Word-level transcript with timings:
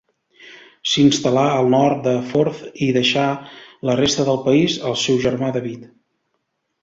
S'instal·là 0.91 1.41
al 1.57 1.67
nord 1.73 1.99
del 2.07 2.17
Forth 2.31 2.63
i 2.85 2.87
deixà 2.97 3.25
la 3.89 3.97
resta 4.01 4.25
del 4.31 4.41
país 4.49 4.79
al 4.93 4.97
seu 5.05 5.21
germà 5.27 5.51
David. 5.59 5.85